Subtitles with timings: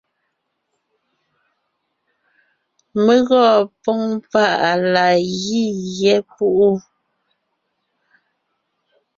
[3.03, 4.59] Mé gɔɔn póŋ páʼ
[4.93, 5.61] láʼ gí
[5.97, 6.69] gyɛ́ púʼu.